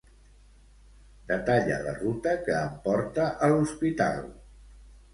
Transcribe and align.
Detalla 1.33 1.77
la 1.89 1.95
ruta 2.01 2.35
que 2.49 2.57
em 2.65 2.75
porta 2.91 3.31
a 3.49 3.55
l'hospital. 3.55 4.23